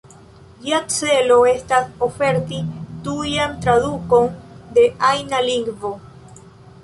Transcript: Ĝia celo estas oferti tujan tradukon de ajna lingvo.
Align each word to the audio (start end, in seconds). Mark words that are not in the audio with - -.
Ĝia 0.61 0.77
celo 0.93 1.35
estas 1.49 1.91
oferti 2.07 2.61
tujan 3.07 3.53
tradukon 3.65 4.25
de 4.77 4.87
ajna 5.13 5.45
lingvo. 5.49 5.93